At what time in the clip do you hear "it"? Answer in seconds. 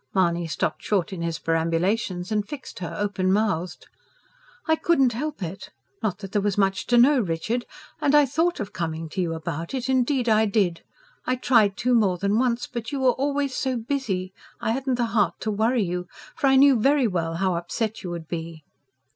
5.43-5.69, 9.75-9.87